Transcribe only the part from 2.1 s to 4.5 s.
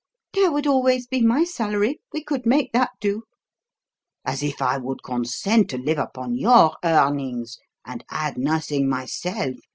we could make that do." "As